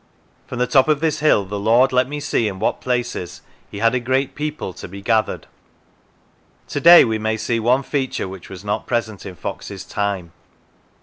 From 0.47 0.57
the 0.57 0.65
top 0.65 0.87
of 0.87 0.99
this 0.99 1.19
hill 1.19 1.45
the 1.45 1.59
Lord 1.59 1.93
let 1.93 2.09
me 2.09 2.19
see 2.19 2.47
in 2.47 2.57
what 2.57 2.81
places 2.81 3.43
He 3.69 3.77
had 3.77 3.93
a 3.93 3.99
great 3.99 4.33
people 4.33 4.73
to 4.73 4.87
be 4.87 4.99
gathered." 4.99 5.45
To 6.69 6.79
day 6.81 7.05
we 7.05 7.19
may 7.19 7.37
see 7.37 7.59
one 7.59 7.83
feature 7.83 8.27
which 8.27 8.49
was 8.49 8.65
not 8.65 8.87
present 8.87 9.27
in 9.27 9.35
Fox's 9.35 9.85
time. 9.85 10.31